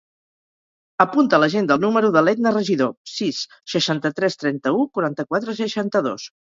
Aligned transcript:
Apunta 1.05 1.37
a 1.37 1.39
l'agenda 1.43 1.75
el 1.79 1.83
número 1.85 2.09
de 2.17 2.25
l'Etna 2.25 2.55
Regidor: 2.57 2.91
sis, 3.19 3.45
seixanta-tres, 3.77 4.43
trenta-u, 4.45 4.85
quaranta-quatre, 4.99 5.61
seixanta-dos. 5.65 6.33